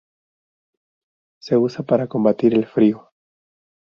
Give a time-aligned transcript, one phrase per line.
[1.43, 3.11] Se usa para combatir el frío.